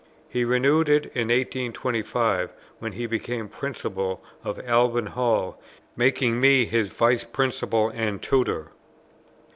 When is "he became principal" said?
2.93-4.23